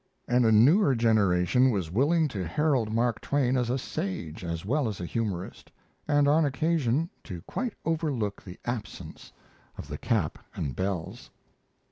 [0.27, 4.87] And a newer generation as willing to herald Mark Twain as a sage as well
[4.87, 5.71] as a humorist,
[6.07, 9.31] and on occasion to quite overlook the absence
[9.77, 11.29] of the cap and bells.